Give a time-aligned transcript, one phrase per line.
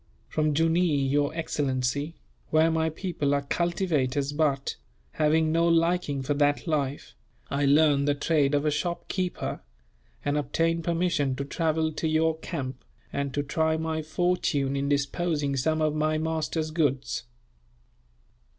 [0.27, 2.15] "From Jooneer, your excellency,
[2.49, 4.75] where my people are cultivators but,
[5.11, 7.13] having no liking for that life,
[7.51, 9.61] I learned the trade of a shopkeeper,
[10.25, 12.83] and obtained permission to travel to your camp,
[13.13, 17.25] and to try my fortune in disposing of some of my master's goods."